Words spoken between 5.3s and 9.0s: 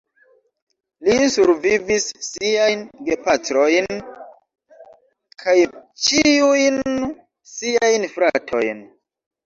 kaj ĉiujn siajn fratojn.